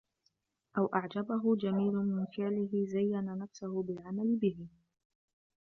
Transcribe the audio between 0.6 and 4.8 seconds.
أَوْ أَعْجَبَهُ جَمِيلٌ مِنْ فِعْلِهِ زَيَّنَ نَفْسَهُ بِالْعَمَلِ بِهِ